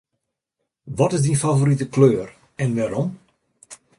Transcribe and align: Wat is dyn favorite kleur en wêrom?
Wat 0.97 1.13
is 1.15 1.21
dyn 1.25 1.41
favorite 1.43 1.85
kleur 1.93 2.29
en 2.61 2.69
wêrom? 2.75 3.09